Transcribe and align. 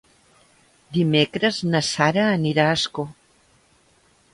Dimecres 0.97 1.61
na 1.75 1.85
Sara 1.91 2.27
anirà 2.41 2.69
a 2.71 2.75
Ascó. 2.79 3.11